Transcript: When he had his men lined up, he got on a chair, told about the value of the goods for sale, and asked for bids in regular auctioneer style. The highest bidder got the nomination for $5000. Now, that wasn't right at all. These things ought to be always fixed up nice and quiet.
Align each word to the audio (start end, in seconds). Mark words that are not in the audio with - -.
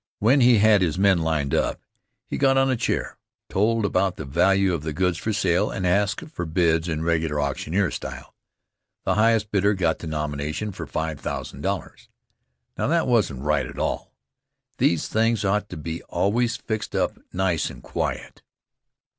When 0.17 0.41
he 0.41 0.57
had 0.57 0.81
his 0.81 0.97
men 0.97 1.19
lined 1.19 1.53
up, 1.53 1.79
he 2.25 2.35
got 2.39 2.57
on 2.57 2.71
a 2.71 2.75
chair, 2.75 3.17
told 3.49 3.85
about 3.85 4.15
the 4.17 4.25
value 4.25 4.73
of 4.73 4.81
the 4.81 4.93
goods 4.93 5.19
for 5.19 5.31
sale, 5.31 5.69
and 5.69 5.85
asked 5.85 6.27
for 6.31 6.47
bids 6.47 6.89
in 6.89 7.03
regular 7.03 7.39
auctioneer 7.39 7.91
style. 7.91 8.33
The 9.03 9.13
highest 9.13 9.51
bidder 9.51 9.75
got 9.75 9.99
the 9.99 10.07
nomination 10.07 10.71
for 10.71 10.87
$5000. 10.87 12.07
Now, 12.79 12.87
that 12.87 13.05
wasn't 13.05 13.43
right 13.43 13.67
at 13.67 13.77
all. 13.77 14.11
These 14.79 15.07
things 15.07 15.45
ought 15.45 15.69
to 15.69 15.77
be 15.77 16.01
always 16.09 16.57
fixed 16.57 16.95
up 16.95 17.19
nice 17.31 17.69
and 17.69 17.83
quiet. 17.83 18.41